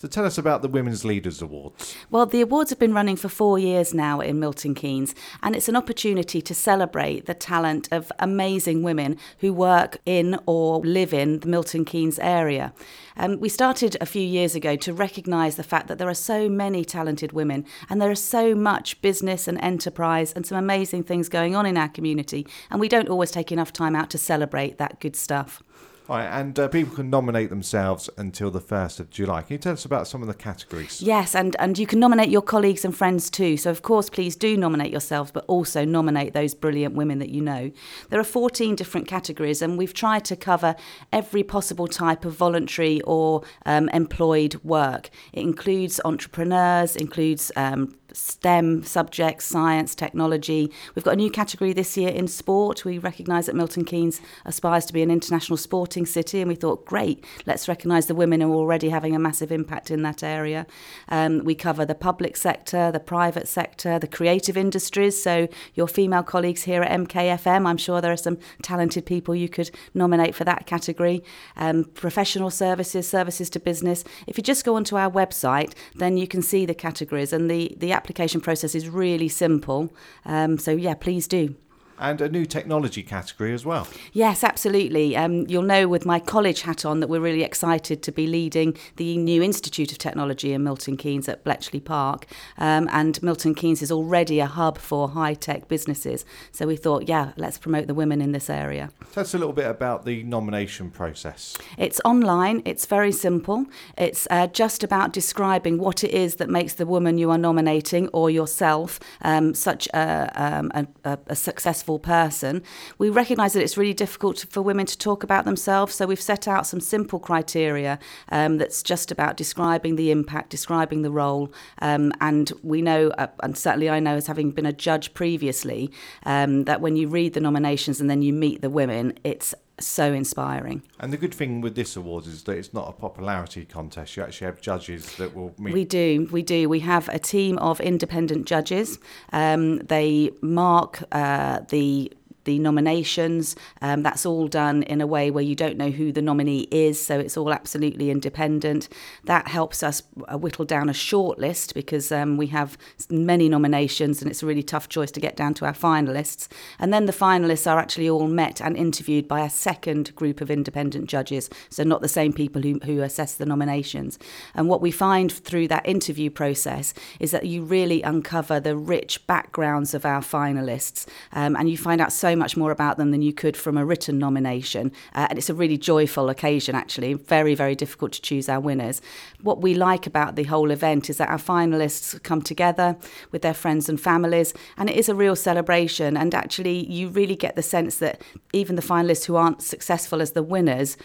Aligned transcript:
So 0.00 0.06
tell 0.06 0.24
us 0.24 0.38
about 0.38 0.62
the 0.62 0.68
Women's 0.68 1.04
Leaders 1.04 1.42
Awards. 1.42 1.96
Well, 2.08 2.24
the 2.24 2.40
awards 2.40 2.70
have 2.70 2.78
been 2.78 2.94
running 2.94 3.16
for 3.16 3.28
four 3.28 3.58
years 3.58 3.92
now 3.92 4.20
in 4.20 4.38
Milton 4.38 4.72
Keynes, 4.72 5.12
and 5.42 5.56
it's 5.56 5.68
an 5.68 5.74
opportunity 5.74 6.40
to 6.40 6.54
celebrate 6.54 7.26
the 7.26 7.34
talent 7.34 7.88
of 7.90 8.12
amazing 8.20 8.84
women 8.84 9.16
who 9.40 9.52
work 9.52 9.98
in 10.06 10.38
or 10.46 10.78
live 10.82 11.12
in 11.12 11.40
the 11.40 11.48
Milton 11.48 11.84
Keynes 11.84 12.20
area. 12.20 12.72
Um, 13.16 13.40
we 13.40 13.48
started 13.48 13.96
a 14.00 14.06
few 14.06 14.22
years 14.22 14.54
ago 14.54 14.76
to 14.76 14.94
recognise 14.94 15.56
the 15.56 15.64
fact 15.64 15.88
that 15.88 15.98
there 15.98 16.08
are 16.08 16.14
so 16.14 16.48
many 16.48 16.84
talented 16.84 17.32
women 17.32 17.66
and 17.90 18.00
there 18.00 18.12
is 18.12 18.22
so 18.22 18.54
much 18.54 19.02
business 19.02 19.48
and 19.48 19.60
enterprise 19.60 20.32
and 20.32 20.46
some 20.46 20.58
amazing 20.58 21.02
things 21.02 21.28
going 21.28 21.56
on 21.56 21.66
in 21.66 21.76
our 21.76 21.88
community, 21.88 22.46
and 22.70 22.78
we 22.78 22.88
don't 22.88 23.08
always 23.08 23.32
take 23.32 23.50
enough 23.50 23.72
time 23.72 23.96
out 23.96 24.10
to 24.10 24.18
celebrate 24.18 24.78
that 24.78 25.00
good 25.00 25.16
stuff. 25.16 25.60
Right, 26.08 26.24
and 26.24 26.58
uh, 26.58 26.68
people 26.68 26.94
can 26.94 27.10
nominate 27.10 27.50
themselves 27.50 28.08
until 28.16 28.50
the 28.50 28.62
1st 28.62 28.98
of 28.98 29.10
July. 29.10 29.42
Can 29.42 29.52
you 29.52 29.58
tell 29.58 29.74
us 29.74 29.84
about 29.84 30.08
some 30.08 30.22
of 30.22 30.28
the 30.28 30.32
categories? 30.32 31.02
Yes, 31.02 31.34
and, 31.34 31.54
and 31.58 31.78
you 31.78 31.86
can 31.86 32.00
nominate 32.00 32.30
your 32.30 32.40
colleagues 32.40 32.82
and 32.82 32.96
friends 32.96 33.28
too. 33.28 33.58
So, 33.58 33.70
of 33.70 33.82
course, 33.82 34.08
please 34.08 34.34
do 34.34 34.56
nominate 34.56 34.90
yourselves, 34.90 35.30
but 35.30 35.44
also 35.48 35.84
nominate 35.84 36.32
those 36.32 36.54
brilliant 36.54 36.94
women 36.94 37.18
that 37.18 37.28
you 37.28 37.42
know. 37.42 37.70
There 38.08 38.18
are 38.18 38.24
14 38.24 38.74
different 38.74 39.06
categories, 39.06 39.60
and 39.60 39.76
we've 39.76 39.92
tried 39.92 40.24
to 40.26 40.36
cover 40.36 40.76
every 41.12 41.42
possible 41.42 41.86
type 41.86 42.24
of 42.24 42.32
voluntary 42.32 43.02
or 43.02 43.42
um, 43.66 43.90
employed 43.90 44.54
work. 44.64 45.10
It 45.34 45.40
includes 45.40 46.00
entrepreneurs, 46.06 46.96
includes 46.96 47.52
um, 47.54 47.94
STEM 48.12 48.82
subjects, 48.84 49.44
science, 49.44 49.94
technology. 49.94 50.70
We've 50.94 51.04
got 51.04 51.14
a 51.14 51.16
new 51.16 51.30
category 51.30 51.72
this 51.72 51.96
year 51.96 52.08
in 52.08 52.28
sport. 52.28 52.84
We 52.84 52.98
recognise 52.98 53.46
that 53.46 53.54
Milton 53.54 53.84
Keynes 53.84 54.20
aspires 54.44 54.86
to 54.86 54.92
be 54.92 55.02
an 55.02 55.10
international 55.10 55.56
sporting 55.56 56.06
city, 56.06 56.40
and 56.40 56.48
we 56.48 56.54
thought, 56.54 56.84
great, 56.84 57.24
let's 57.46 57.68
recognise 57.68 58.06
the 58.06 58.14
women 58.14 58.40
who 58.40 58.52
are 58.52 58.56
already 58.56 58.88
having 58.88 59.14
a 59.14 59.18
massive 59.18 59.52
impact 59.52 59.90
in 59.90 60.02
that 60.02 60.22
area. 60.22 60.66
Um, 61.08 61.44
we 61.44 61.54
cover 61.54 61.84
the 61.84 61.94
public 61.94 62.36
sector, 62.36 62.90
the 62.90 63.00
private 63.00 63.48
sector, 63.48 63.98
the 63.98 64.06
creative 64.06 64.56
industries. 64.56 65.22
So, 65.22 65.48
your 65.74 65.88
female 65.88 66.22
colleagues 66.22 66.64
here 66.64 66.82
at 66.82 66.90
MKFM, 67.00 67.66
I'm 67.66 67.76
sure 67.76 68.00
there 68.00 68.12
are 68.12 68.16
some 68.16 68.38
talented 68.62 69.06
people 69.06 69.34
you 69.34 69.48
could 69.48 69.70
nominate 69.94 70.34
for 70.34 70.44
that 70.44 70.66
category. 70.66 71.22
Um, 71.56 71.84
professional 71.84 72.50
services, 72.50 73.08
services 73.08 73.50
to 73.50 73.60
business. 73.60 74.04
If 74.26 74.38
you 74.38 74.42
just 74.42 74.64
go 74.64 74.76
onto 74.76 74.96
our 74.96 75.10
website, 75.10 75.74
then 75.94 76.16
you 76.16 76.26
can 76.26 76.42
see 76.42 76.66
the 76.66 76.74
categories 76.74 77.32
and 77.32 77.50
the, 77.50 77.76
the 77.78 77.92
application 77.98 78.40
process 78.40 78.74
is 78.74 78.84
really 78.88 79.28
simple. 79.28 79.80
Um, 80.24 80.58
so, 80.58 80.70
yeah, 80.86 80.94
please 80.94 81.28
do 81.28 81.54
and 81.98 82.20
a 82.20 82.28
new 82.28 82.44
technology 82.44 83.02
category 83.02 83.52
as 83.52 83.64
well. 83.64 83.88
Yes, 84.12 84.44
absolutely. 84.44 85.16
Um, 85.16 85.46
you'll 85.48 85.62
know 85.62 85.88
with 85.88 86.04
my 86.06 86.20
college 86.20 86.62
hat 86.62 86.84
on 86.84 87.00
that 87.00 87.08
we're 87.08 87.20
really 87.20 87.42
excited 87.42 88.02
to 88.02 88.12
be 88.12 88.26
leading 88.26 88.76
the 88.96 89.16
new 89.16 89.42
Institute 89.42 89.92
of 89.92 89.98
Technology 89.98 90.52
in 90.52 90.64
Milton 90.64 90.96
Keynes 90.96 91.28
at 91.28 91.44
Bletchley 91.44 91.80
Park. 91.80 92.26
Um, 92.56 92.88
and 92.92 93.22
Milton 93.22 93.54
Keynes 93.54 93.82
is 93.82 93.90
already 93.90 94.40
a 94.40 94.46
hub 94.46 94.78
for 94.78 95.08
high 95.08 95.34
tech 95.34 95.68
businesses. 95.68 96.24
So 96.52 96.66
we 96.66 96.76
thought, 96.76 97.08
yeah, 97.08 97.32
let's 97.36 97.58
promote 97.58 97.86
the 97.86 97.94
women 97.94 98.20
in 98.20 98.32
this 98.32 98.50
area. 98.50 98.90
Tell 99.12 99.22
us 99.22 99.34
a 99.34 99.38
little 99.38 99.52
bit 99.52 99.66
about 99.66 100.04
the 100.04 100.22
nomination 100.22 100.90
process. 100.90 101.56
It's 101.76 102.00
online, 102.04 102.62
it's 102.64 102.86
very 102.86 103.12
simple. 103.12 103.66
It's 103.96 104.26
uh, 104.30 104.48
just 104.48 104.84
about 104.84 105.12
describing 105.12 105.78
what 105.78 106.04
it 106.04 106.10
is 106.10 106.36
that 106.36 106.48
makes 106.48 106.74
the 106.74 106.86
woman 106.86 107.18
you 107.18 107.30
are 107.30 107.38
nominating 107.38 108.08
or 108.08 108.30
yourself 108.30 109.00
um, 109.22 109.54
such 109.54 109.88
a, 109.94 110.30
um, 110.34 110.70
a, 111.04 111.18
a 111.26 111.36
successful 111.36 111.87
successful 111.88 111.98
person. 111.98 112.62
We 112.98 113.10
recognise 113.10 113.52
that 113.54 113.62
it's 113.62 113.76
really 113.78 113.94
difficult 113.94 114.44
for 114.50 114.62
women 114.62 114.86
to 114.86 114.98
talk 114.98 115.24
about 115.24 115.44
themselves, 115.44 115.94
so 115.94 116.06
we've 116.06 116.20
set 116.20 116.46
out 116.46 116.66
some 116.66 116.80
simple 116.80 117.18
criteria 117.18 117.98
um, 118.30 118.58
that's 118.58 118.82
just 118.82 119.10
about 119.10 119.36
describing 119.36 119.96
the 119.96 120.10
impact, 120.10 120.50
describing 120.50 121.02
the 121.02 121.10
role, 121.10 121.50
um, 121.80 122.12
and 122.20 122.52
we 122.62 122.82
know, 122.82 123.08
uh, 123.18 123.28
and 123.42 123.56
certainly 123.56 123.88
I 123.88 124.00
know 124.00 124.16
as 124.16 124.26
having 124.26 124.50
been 124.50 124.66
a 124.66 124.72
judge 124.72 125.14
previously, 125.14 125.90
um, 126.24 126.64
that 126.64 126.80
when 126.80 126.96
you 126.96 127.08
read 127.08 127.32
the 127.32 127.40
nominations 127.40 128.00
and 128.00 128.10
then 128.10 128.22
you 128.22 128.32
meet 128.32 128.60
the 128.60 128.70
women, 128.70 129.12
it's 129.24 129.54
so 129.80 130.12
inspiring. 130.12 130.82
And 131.00 131.12
the 131.12 131.16
good 131.16 131.34
thing 131.34 131.60
with 131.60 131.74
this 131.74 131.96
award 131.96 132.26
is 132.26 132.42
that 132.44 132.56
it's 132.56 132.74
not 132.74 132.88
a 132.88 132.92
popularity 132.92 133.64
contest. 133.64 134.16
You 134.16 134.22
actually 134.22 134.46
have 134.46 134.60
judges 134.60 135.16
that 135.16 135.34
will 135.34 135.54
meet. 135.58 135.74
We 135.74 135.84
do, 135.84 136.28
we 136.30 136.42
do. 136.42 136.68
We 136.68 136.80
have 136.80 137.08
a 137.08 137.18
team 137.18 137.58
of 137.58 137.80
independent 137.80 138.46
judges. 138.46 138.98
Um, 139.32 139.78
they 139.78 140.30
mark 140.42 141.02
uh, 141.12 141.60
the 141.68 142.12
the 142.48 142.58
nominations. 142.58 143.54
Um, 143.82 144.02
that's 144.02 144.24
all 144.24 144.48
done 144.48 144.82
in 144.84 145.02
a 145.02 145.06
way 145.06 145.30
where 145.30 145.44
you 145.44 145.54
don't 145.54 145.76
know 145.76 145.90
who 145.90 146.10
the 146.12 146.22
nominee 146.22 146.66
is, 146.70 146.98
so 146.98 147.20
it's 147.20 147.36
all 147.36 147.52
absolutely 147.52 148.10
independent. 148.10 148.88
That 149.24 149.48
helps 149.48 149.82
us 149.82 150.02
uh, 150.32 150.38
whittle 150.38 150.64
down 150.64 150.88
a 150.88 150.94
short 150.94 151.38
list 151.38 151.74
because 151.74 152.10
um, 152.10 152.38
we 152.38 152.46
have 152.46 152.78
many 153.10 153.50
nominations 153.50 154.22
and 154.22 154.30
it's 154.30 154.42
a 154.42 154.46
really 154.46 154.62
tough 154.62 154.88
choice 154.88 155.10
to 155.10 155.20
get 155.20 155.36
down 155.36 155.52
to 155.54 155.66
our 155.66 155.74
finalists. 155.74 156.48
And 156.78 156.90
then 156.90 157.04
the 157.04 157.12
finalists 157.12 157.70
are 157.70 157.78
actually 157.78 158.08
all 158.08 158.28
met 158.28 158.62
and 158.62 158.78
interviewed 158.78 159.28
by 159.28 159.40
a 159.42 159.50
second 159.50 160.14
group 160.16 160.40
of 160.40 160.50
independent 160.50 161.10
judges, 161.10 161.50
so 161.68 161.82
not 161.84 162.00
the 162.00 162.08
same 162.08 162.32
people 162.32 162.62
who, 162.62 162.80
who 162.86 163.02
assess 163.02 163.34
the 163.34 163.44
nominations. 163.44 164.18
And 164.54 164.70
what 164.70 164.80
we 164.80 164.90
find 164.90 165.30
through 165.30 165.68
that 165.68 165.86
interview 165.86 166.30
process 166.30 166.94
is 167.20 167.30
that 167.32 167.44
you 167.44 167.62
really 167.62 168.00
uncover 168.00 168.58
the 168.58 168.74
rich 168.74 169.26
backgrounds 169.26 169.92
of 169.92 170.06
our 170.06 170.22
finalists 170.22 171.06
um, 171.32 171.54
and 171.54 171.68
you 171.68 171.76
find 171.76 172.00
out 172.00 172.10
so 172.10 172.37
much 172.38 172.56
more 172.56 172.70
about 172.70 172.96
them 172.96 173.10
than 173.10 173.22
you 173.22 173.32
could 173.32 173.56
from 173.56 173.76
a 173.76 173.84
written 173.84 174.18
nomination. 174.18 174.92
Uh, 175.14 175.26
and 175.28 175.38
it's 175.38 175.50
a 175.50 175.54
really 175.54 175.76
joyful 175.76 176.28
occasion, 176.28 176.74
actually. 176.74 177.14
Very, 177.14 177.54
very 177.54 177.74
difficult 177.74 178.12
to 178.12 178.22
choose 178.22 178.48
our 178.48 178.60
winners. 178.60 179.00
What 179.42 179.60
we 179.60 179.74
like 179.74 180.06
about 180.06 180.36
the 180.36 180.44
whole 180.44 180.70
event 180.70 181.10
is 181.10 181.18
that 181.18 181.28
our 181.28 181.38
finalists 181.38 182.22
come 182.22 182.42
together 182.42 182.96
with 183.32 183.42
their 183.42 183.54
friends 183.54 183.88
and 183.88 184.00
families, 184.00 184.54
and 184.76 184.88
it 184.88 184.96
is 184.96 185.08
a 185.08 185.14
real 185.14 185.36
celebration. 185.36 186.16
And 186.16 186.34
actually, 186.34 186.86
you 186.86 187.08
really 187.08 187.36
get 187.36 187.56
the 187.56 187.62
sense 187.62 187.98
that 187.98 188.22
even 188.52 188.76
the 188.76 188.82
finalists 188.82 189.24
who 189.24 189.36
aren't 189.36 189.62
successful 189.62 190.22
as 190.22 190.32
the 190.32 190.42
winners 190.42 190.96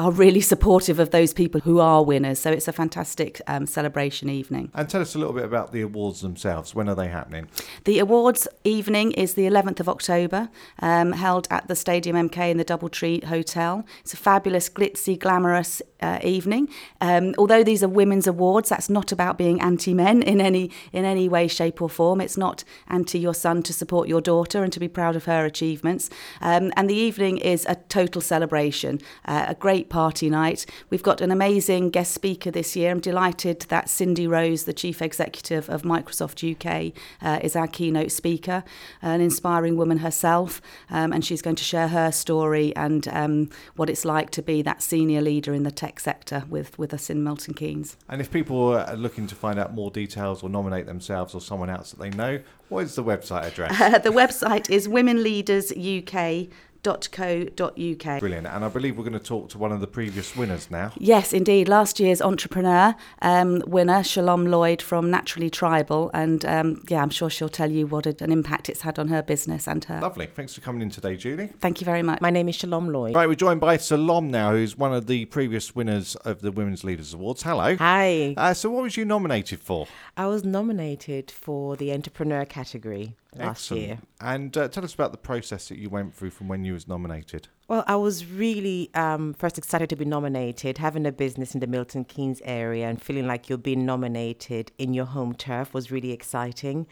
are 0.00 0.10
really 0.10 0.40
supportive 0.40 0.98
of 0.98 1.10
those 1.10 1.34
people 1.34 1.60
who 1.60 1.78
are 1.78 2.02
winners. 2.02 2.38
So 2.38 2.50
it's 2.50 2.66
a 2.66 2.72
fantastic 2.72 3.38
um, 3.46 3.66
celebration 3.66 4.30
evening. 4.30 4.70
And 4.72 4.88
tell 4.88 5.02
us 5.02 5.14
a 5.14 5.18
little 5.18 5.34
bit 5.34 5.44
about 5.44 5.72
the 5.72 5.82
awards 5.82 6.22
themselves. 6.22 6.74
When 6.74 6.88
are 6.88 6.94
they 6.94 7.08
happening? 7.08 7.48
The 7.84 7.98
awards 7.98 8.48
evening 8.64 9.12
is 9.12 9.34
the 9.34 9.42
11th 9.42 9.78
of 9.78 9.90
October, 9.90 10.48
um, 10.78 11.12
held 11.12 11.48
at 11.50 11.68
the 11.68 11.76
Stadium 11.76 12.16
MK 12.16 12.50
in 12.50 12.56
the 12.56 12.64
Doubletree 12.64 13.24
Hotel. 13.24 13.84
It's 14.00 14.14
a 14.14 14.16
fabulous, 14.16 14.70
glitzy, 14.70 15.18
glamorous 15.18 15.82
uh, 16.00 16.18
evening. 16.22 16.70
Um, 17.02 17.34
although 17.36 17.62
these 17.62 17.82
are 17.82 17.88
women's 17.88 18.26
awards, 18.26 18.70
that's 18.70 18.88
not 18.88 19.12
about 19.12 19.36
being 19.36 19.60
anti-men 19.60 20.22
in 20.22 20.40
any 20.40 20.70
in 20.92 21.04
any 21.04 21.28
way, 21.28 21.46
shape, 21.46 21.82
or 21.82 21.90
form. 21.90 22.22
It's 22.22 22.38
not 22.38 22.64
anti 22.88 23.18
your 23.18 23.34
son 23.34 23.62
to 23.64 23.74
support 23.74 24.08
your 24.08 24.22
daughter 24.22 24.64
and 24.64 24.72
to 24.72 24.80
be 24.80 24.88
proud 24.88 25.14
of 25.14 25.26
her 25.26 25.44
achievements. 25.44 26.08
Um, 26.40 26.72
and 26.74 26.88
the 26.88 26.94
evening 26.94 27.36
is 27.36 27.66
a 27.68 27.74
total 27.74 28.22
celebration, 28.22 29.00
uh, 29.26 29.44
a 29.48 29.54
great 29.54 29.89
party 29.90 30.30
night. 30.30 30.64
We've 30.88 31.02
got 31.02 31.20
an 31.20 31.30
amazing 31.30 31.90
guest 31.90 32.14
speaker 32.14 32.50
this 32.50 32.74
year. 32.74 32.90
I'm 32.90 33.00
delighted 33.00 33.60
that 33.68 33.90
Cindy 33.90 34.26
Rose, 34.26 34.64
the 34.64 34.72
Chief 34.72 35.02
Executive 35.02 35.68
of 35.68 35.82
Microsoft 35.82 36.40
UK, 36.40 36.94
uh, 37.20 37.40
is 37.42 37.54
our 37.54 37.66
keynote 37.66 38.12
speaker, 38.12 38.64
an 39.02 39.20
inspiring 39.20 39.76
woman 39.76 39.98
herself, 39.98 40.62
um, 40.88 41.12
and 41.12 41.22
she's 41.24 41.42
going 41.42 41.56
to 41.56 41.64
share 41.64 41.88
her 41.88 42.10
story 42.10 42.74
and 42.74 43.06
um, 43.08 43.50
what 43.76 43.90
it's 43.90 44.06
like 44.06 44.30
to 44.30 44.42
be 44.42 44.62
that 44.62 44.82
senior 44.82 45.20
leader 45.20 45.52
in 45.52 45.64
the 45.64 45.70
tech 45.70 46.00
sector 46.00 46.44
with, 46.48 46.78
with 46.78 46.94
us 46.94 47.10
in 47.10 47.22
Milton 47.22 47.52
Keynes. 47.52 47.96
And 48.08 48.20
if 48.20 48.30
people 48.30 48.74
are 48.74 48.96
looking 48.96 49.26
to 49.26 49.34
find 49.34 49.58
out 49.58 49.74
more 49.74 49.90
details 49.90 50.42
or 50.42 50.48
nominate 50.48 50.86
themselves 50.86 51.34
or 51.34 51.40
someone 51.40 51.68
else 51.68 51.90
that 51.90 52.00
they 52.00 52.10
know, 52.10 52.40
what 52.70 52.84
is 52.84 52.94
the 52.94 53.04
website 53.04 53.46
address? 53.46 53.78
Uh, 53.80 53.98
the 53.98 54.10
website 54.10 54.70
is 54.70 54.88
Women 54.88 55.22
Leaders 55.22 55.72
UK 55.72 56.46
www.co.uk. 56.82 58.20
Brilliant. 58.20 58.46
And 58.46 58.64
I 58.64 58.68
believe 58.68 58.96
we're 58.96 59.04
going 59.04 59.12
to 59.12 59.18
talk 59.18 59.48
to 59.50 59.58
one 59.58 59.72
of 59.72 59.80
the 59.80 59.86
previous 59.86 60.34
winners 60.36 60.70
now. 60.70 60.92
Yes, 60.96 61.32
indeed. 61.32 61.68
Last 61.68 62.00
year's 62.00 62.22
entrepreneur 62.22 62.94
um, 63.22 63.62
winner, 63.66 64.02
Shalom 64.02 64.46
Lloyd 64.46 64.80
from 64.80 65.10
Naturally 65.10 65.50
Tribal. 65.50 66.10
And 66.14 66.44
um, 66.44 66.82
yeah, 66.88 67.02
I'm 67.02 67.10
sure 67.10 67.30
she'll 67.30 67.48
tell 67.48 67.70
you 67.70 67.86
what 67.86 68.06
an 68.06 68.32
impact 68.32 68.68
it's 68.68 68.80
had 68.82 68.98
on 68.98 69.08
her 69.08 69.22
business 69.22 69.68
and 69.68 69.84
her. 69.84 70.00
Lovely. 70.00 70.26
Thanks 70.26 70.54
for 70.54 70.60
coming 70.60 70.82
in 70.82 70.90
today, 70.90 71.16
Julie. 71.16 71.48
Thank 71.60 71.80
you 71.80 71.84
very 71.84 72.02
much. 72.02 72.20
My 72.20 72.30
name 72.30 72.48
is 72.48 72.54
Shalom 72.54 72.88
Lloyd. 72.88 73.14
Right, 73.14 73.28
we're 73.28 73.34
joined 73.34 73.60
by 73.60 73.76
Shalom 73.76 74.30
now, 74.30 74.52
who's 74.52 74.76
one 74.76 74.94
of 74.94 75.06
the 75.06 75.26
previous 75.26 75.74
winners 75.74 76.16
of 76.16 76.40
the 76.40 76.52
Women's 76.52 76.84
Leaders 76.84 77.14
Awards. 77.14 77.42
Hello. 77.42 77.76
Hi. 77.76 78.34
Uh, 78.36 78.54
so, 78.54 78.70
what 78.70 78.82
was 78.82 78.96
you 78.96 79.04
nominated 79.04 79.60
for? 79.60 79.86
I 80.16 80.26
was 80.26 80.44
nominated 80.44 81.30
for 81.30 81.76
the 81.76 81.92
entrepreneur 81.92 82.44
category 82.44 83.16
last 83.36 83.72
Excellent. 83.72 83.82
year. 83.82 83.98
And 84.20 84.56
uh, 84.56 84.68
tell 84.68 84.84
us 84.84 84.94
about 84.94 85.12
the 85.12 85.18
process 85.18 85.68
that 85.68 85.78
you 85.78 85.88
went 85.88 86.14
through 86.14 86.30
from 86.30 86.48
when 86.48 86.64
you 86.64 86.72
was 86.72 86.88
nominated. 86.88 87.48
Well, 87.68 87.84
I 87.86 87.96
was 87.96 88.26
really 88.26 88.90
um, 88.94 89.34
first 89.34 89.56
excited 89.58 89.88
to 89.90 89.96
be 89.96 90.04
nominated. 90.04 90.78
Having 90.78 91.06
a 91.06 91.12
business 91.12 91.54
in 91.54 91.60
the 91.60 91.66
Milton 91.66 92.04
Keynes 92.04 92.40
area 92.44 92.88
and 92.88 93.00
feeling 93.00 93.26
like 93.26 93.48
you're 93.48 93.58
being 93.58 93.86
nominated 93.86 94.72
in 94.78 94.94
your 94.94 95.04
home 95.04 95.34
turf 95.34 95.72
was 95.72 95.90
really 95.90 96.10
exciting. 96.10 96.86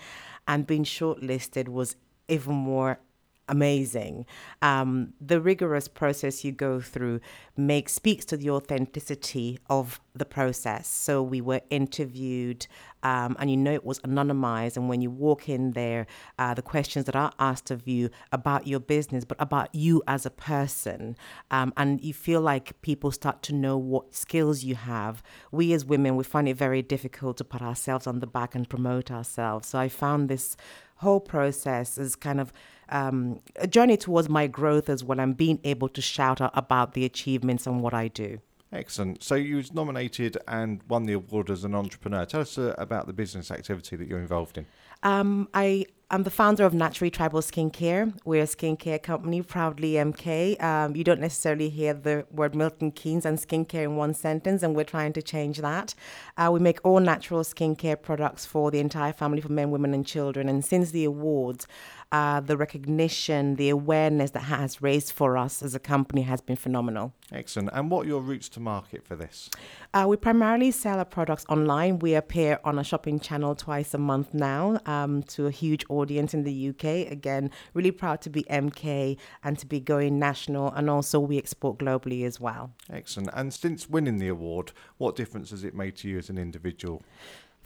And 0.46 0.66
being 0.66 0.84
shortlisted 0.84 1.68
was 1.68 1.96
even 2.28 2.54
more 2.54 3.00
amazing. 3.48 4.26
Um, 4.62 5.14
the 5.20 5.40
rigorous 5.40 5.88
process 5.88 6.44
you 6.44 6.52
go 6.52 6.80
through 6.80 7.20
makes 7.56 7.92
speaks 7.92 8.24
to 8.26 8.36
the 8.36 8.50
authenticity 8.50 9.58
of 9.68 10.00
the 10.14 10.24
process. 10.24 10.88
So 10.88 11.22
we 11.22 11.40
were 11.40 11.60
interviewed, 11.70 12.66
um, 13.02 13.36
and 13.38 13.50
you 13.50 13.56
know 13.56 13.72
it 13.72 13.84
was 13.84 14.00
anonymized. 14.00 14.76
And 14.76 14.88
when 14.88 15.00
you 15.00 15.10
walk 15.10 15.48
in 15.48 15.72
there, 15.72 16.06
uh, 16.38 16.54
the 16.54 16.62
questions 16.62 17.06
that 17.06 17.16
are 17.16 17.32
asked 17.38 17.70
of 17.70 17.86
you 17.88 18.10
about 18.32 18.66
your 18.66 18.80
business, 18.80 19.24
but 19.24 19.40
about 19.40 19.74
you 19.74 20.02
as 20.06 20.26
a 20.26 20.30
person, 20.30 21.16
um, 21.50 21.72
and 21.76 22.02
you 22.02 22.12
feel 22.12 22.40
like 22.40 22.80
people 22.82 23.10
start 23.10 23.42
to 23.44 23.54
know 23.54 23.76
what 23.76 24.14
skills 24.14 24.64
you 24.64 24.74
have. 24.74 25.22
We 25.50 25.72
as 25.72 25.84
women, 25.84 26.16
we 26.16 26.24
find 26.24 26.48
it 26.48 26.56
very 26.56 26.82
difficult 26.82 27.36
to 27.38 27.44
put 27.44 27.62
ourselves 27.62 28.06
on 28.06 28.20
the 28.20 28.26
back 28.26 28.54
and 28.54 28.68
promote 28.68 29.10
ourselves. 29.10 29.68
So 29.68 29.78
I 29.78 29.88
found 29.88 30.28
this 30.28 30.56
whole 30.96 31.20
process 31.20 31.98
is 31.98 32.16
kind 32.16 32.40
of 32.40 32.52
um, 32.90 33.40
a 33.56 33.66
journey 33.66 33.96
towards 33.96 34.28
my 34.28 34.46
growth 34.46 34.88
as 34.88 35.04
well. 35.04 35.20
I'm 35.20 35.32
being 35.32 35.60
able 35.64 35.88
to 35.90 36.00
shout 36.00 36.40
out 36.40 36.52
about 36.54 36.94
the 36.94 37.04
achievements 37.04 37.66
and 37.66 37.80
what 37.80 37.94
I 37.94 38.08
do. 38.08 38.40
Excellent. 38.72 39.22
So 39.22 39.34
you 39.34 39.56
was 39.56 39.72
nominated 39.72 40.36
and 40.46 40.82
won 40.88 41.04
the 41.04 41.14
award 41.14 41.50
as 41.50 41.64
an 41.64 41.74
entrepreneur. 41.74 42.26
Tell 42.26 42.42
us 42.42 42.58
uh, 42.58 42.74
about 42.76 43.06
the 43.06 43.14
business 43.14 43.50
activity 43.50 43.96
that 43.96 44.06
you're 44.06 44.18
involved 44.18 44.58
in. 44.58 44.66
Um, 45.02 45.48
I 45.54 45.86
am 46.10 46.24
the 46.24 46.30
founder 46.30 46.64
of 46.64 46.74
Naturally 46.74 47.10
Tribal 47.10 47.40
Skincare. 47.40 48.12
We're 48.24 48.42
a 48.42 48.46
skincare 48.46 49.02
company, 49.02 49.42
proudly 49.42 49.92
MK. 49.92 50.62
Um, 50.62 50.96
you 50.96 51.04
don't 51.04 51.20
necessarily 51.20 51.70
hear 51.70 51.94
the 51.94 52.26
word 52.30 52.54
Milton 52.54 52.90
Keynes 52.90 53.24
and 53.24 53.38
skincare 53.38 53.84
in 53.84 53.96
one 53.96 54.12
sentence, 54.12 54.62
and 54.62 54.74
we're 54.74 54.84
trying 54.84 55.12
to 55.14 55.22
change 55.22 55.58
that. 55.58 55.94
Uh, 56.36 56.50
we 56.52 56.60
make 56.60 56.80
all 56.84 57.00
natural 57.00 57.42
skincare 57.42 58.00
products 58.00 58.44
for 58.44 58.70
the 58.70 58.80
entire 58.80 59.12
family, 59.12 59.40
for 59.40 59.52
men, 59.52 59.70
women, 59.70 59.94
and 59.94 60.04
children. 60.06 60.48
And 60.48 60.64
since 60.64 60.90
the 60.90 61.04
awards, 61.04 61.66
uh, 62.10 62.40
the 62.40 62.56
recognition, 62.56 63.56
the 63.56 63.68
awareness 63.68 64.30
that 64.30 64.44
has 64.44 64.80
raised 64.80 65.12
for 65.12 65.36
us 65.36 65.62
as 65.62 65.74
a 65.74 65.78
company 65.78 66.22
has 66.22 66.40
been 66.40 66.56
phenomenal. 66.56 67.12
Excellent. 67.32 67.68
And 67.72 67.90
what 67.90 68.06
are 68.06 68.08
your 68.08 68.22
routes 68.22 68.48
to 68.50 68.60
market 68.60 69.04
for 69.04 69.14
this? 69.14 69.50
Uh, 69.92 70.06
we 70.08 70.16
primarily 70.16 70.70
sell 70.70 70.98
our 70.98 71.04
products 71.04 71.44
online. 71.48 71.98
We 71.98 72.14
appear 72.14 72.60
on 72.64 72.78
a 72.78 72.84
shopping 72.84 73.20
channel 73.20 73.54
twice 73.54 73.92
a 73.92 73.98
month 73.98 74.32
now 74.32 74.80
um, 74.86 75.22
to 75.24 75.46
a 75.46 75.50
huge 75.50 75.84
audience 75.90 76.32
in 76.32 76.44
the 76.44 76.70
UK. 76.70 77.12
Again, 77.12 77.50
really 77.74 77.90
proud 77.90 78.22
to 78.22 78.30
be 78.30 78.42
MK 78.44 79.18
and 79.44 79.58
to 79.58 79.66
be 79.66 79.80
going 79.80 80.18
national, 80.18 80.72
and 80.72 80.88
also 80.88 81.20
we 81.20 81.36
export 81.36 81.78
globally 81.78 82.24
as 82.24 82.40
well. 82.40 82.72
Excellent. 82.90 83.28
And 83.34 83.52
since 83.52 83.88
winning 83.88 84.18
the 84.18 84.28
award, 84.28 84.72
what 84.96 85.14
difference 85.14 85.50
has 85.50 85.64
it 85.64 85.74
made 85.74 85.96
to 85.96 86.08
you 86.08 86.18
as 86.18 86.30
an 86.30 86.38
individual? 86.38 87.02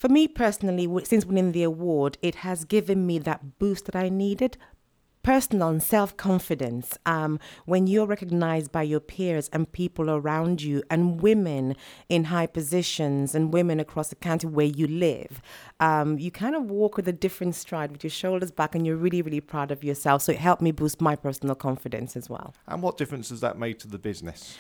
For 0.03 0.09
me 0.09 0.27
personally, 0.27 0.89
since 1.05 1.25
winning 1.25 1.53
the 1.53 1.63
award, 1.63 2.19
it 2.23 2.35
has 2.35 2.65
given 2.65 3.07
me 3.07 3.21
that 3.21 3.61
boost 3.61 3.85
that 3.85 3.95
I 3.95 4.09
needed. 4.09 4.59
Personal 5.23 5.69
and 5.69 5.81
self 5.81 6.17
confidence. 6.17 6.99
Um, 7.07 7.39
when 7.67 7.87
you're 7.87 8.07
recognized 8.07 8.73
by 8.73 8.83
your 8.83 8.99
peers 8.99 9.49
and 9.53 9.71
people 9.71 10.11
around 10.11 10.61
you, 10.61 10.83
and 10.91 11.21
women 11.21 11.77
in 12.09 12.25
high 12.25 12.49
positions, 12.49 13.33
and 13.37 13.53
women 13.53 13.79
across 13.79 14.09
the 14.09 14.17
county 14.17 14.49
where 14.49 14.67
you 14.67 14.89
live, 14.89 15.41
um, 15.79 16.19
you 16.19 16.33
kind 16.33 16.57
of 16.57 16.65
walk 16.65 16.97
with 16.97 17.07
a 17.07 17.13
different 17.13 17.55
stride 17.55 17.93
with 17.93 18.03
your 18.03 18.11
shoulders 18.11 18.51
back, 18.51 18.75
and 18.75 18.85
you're 18.85 18.97
really, 18.97 19.23
really 19.23 19.41
proud 19.41 19.71
of 19.71 19.85
yourself. 19.85 20.23
So 20.23 20.33
it 20.33 20.39
helped 20.39 20.63
me 20.63 20.73
boost 20.73 21.01
my 21.01 21.15
personal 21.15 21.55
confidence 21.55 22.17
as 22.17 22.29
well. 22.29 22.55
And 22.67 22.83
what 22.83 22.99
difference 22.99 23.31
has 23.31 23.41
that 23.43 23.57
made 23.57 23.79
to 23.79 23.87
the 23.87 23.99
business? 23.99 24.59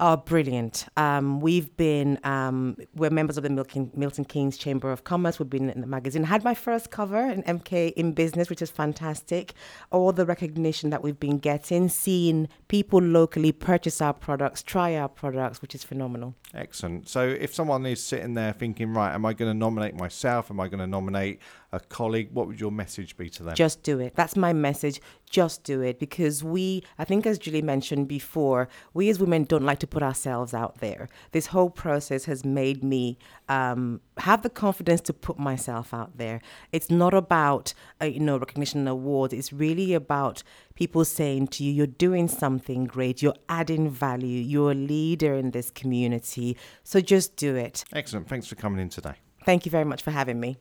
Oh, 0.00 0.16
brilliant. 0.16 0.86
Um, 0.96 1.40
we've 1.40 1.76
been, 1.76 2.20
um, 2.22 2.76
we're 2.94 3.10
members 3.10 3.36
of 3.36 3.42
the 3.42 3.50
Milton, 3.50 3.90
Milton 3.96 4.24
Keynes 4.24 4.56
Chamber 4.56 4.92
of 4.92 5.02
Commerce. 5.02 5.40
We've 5.40 5.50
been 5.50 5.70
in 5.70 5.80
the 5.80 5.88
magazine. 5.88 6.22
I 6.22 6.28
had 6.28 6.44
my 6.44 6.54
first 6.54 6.92
cover 6.92 7.18
in 7.18 7.42
MK 7.42 7.94
in 7.94 8.12
business, 8.12 8.48
which 8.48 8.62
is 8.62 8.70
fantastic. 8.70 9.54
All 9.90 10.12
the 10.12 10.24
recognition 10.24 10.90
that 10.90 11.02
we've 11.02 11.18
been 11.18 11.38
getting, 11.38 11.88
seeing 11.88 12.48
people 12.68 13.00
locally 13.00 13.50
purchase 13.50 14.00
our 14.00 14.12
products, 14.12 14.62
try 14.62 14.94
our 14.94 15.08
products, 15.08 15.60
which 15.60 15.74
is 15.74 15.82
phenomenal. 15.82 16.36
Excellent. 16.54 17.08
So 17.08 17.26
if 17.26 17.52
someone 17.52 17.84
is 17.84 18.02
sitting 18.02 18.34
there 18.34 18.52
thinking, 18.52 18.94
right, 18.94 19.12
am 19.12 19.26
I 19.26 19.32
going 19.32 19.50
to 19.50 19.58
nominate 19.58 19.96
myself? 19.96 20.48
Am 20.48 20.60
I 20.60 20.68
going 20.68 20.78
to 20.78 20.86
nominate 20.86 21.40
a 21.72 21.80
colleague? 21.80 22.30
What 22.32 22.46
would 22.46 22.60
your 22.60 22.70
message 22.70 23.16
be 23.16 23.28
to 23.30 23.42
them? 23.42 23.54
Just 23.56 23.82
do 23.82 23.98
it. 23.98 24.14
That's 24.14 24.36
my 24.36 24.52
message. 24.52 25.00
Just 25.28 25.64
do 25.64 25.82
it. 25.82 25.98
Because 25.98 26.44
we, 26.44 26.84
I 26.98 27.04
think, 27.04 27.26
as 27.26 27.38
Julie 27.38 27.62
mentioned 27.62 28.06
before, 28.06 28.68
we 28.94 29.10
as 29.10 29.18
women 29.18 29.42
don't 29.42 29.64
like 29.64 29.80
to 29.80 29.87
put 29.90 30.02
ourselves 30.02 30.54
out 30.54 30.78
there. 30.78 31.08
This 31.32 31.46
whole 31.46 31.70
process 31.70 32.24
has 32.24 32.44
made 32.44 32.82
me 32.82 33.18
um, 33.48 34.00
have 34.18 34.42
the 34.42 34.50
confidence 34.50 35.00
to 35.02 35.12
put 35.12 35.38
myself 35.38 35.92
out 35.92 36.16
there. 36.16 36.40
It's 36.72 36.90
not 36.90 37.14
about, 37.14 37.74
uh, 38.00 38.06
you 38.06 38.20
know, 38.20 38.38
recognition 38.38 38.80
and 38.80 38.88
awards. 38.88 39.34
It's 39.34 39.52
really 39.52 39.94
about 39.94 40.42
people 40.74 41.04
saying 41.04 41.48
to 41.48 41.64
you, 41.64 41.72
you're 41.72 41.86
doing 41.86 42.28
something 42.28 42.84
great, 42.84 43.20
you're 43.22 43.34
adding 43.48 43.90
value, 43.90 44.40
you're 44.40 44.72
a 44.72 44.74
leader 44.74 45.34
in 45.34 45.50
this 45.50 45.70
community. 45.70 46.56
So 46.84 47.00
just 47.00 47.36
do 47.36 47.56
it. 47.56 47.84
Excellent. 47.92 48.28
Thanks 48.28 48.46
for 48.46 48.54
coming 48.54 48.80
in 48.80 48.88
today. 48.88 49.14
Thank 49.44 49.66
you 49.66 49.70
very 49.70 49.84
much 49.84 50.02
for 50.02 50.10
having 50.10 50.40
me. 50.40 50.56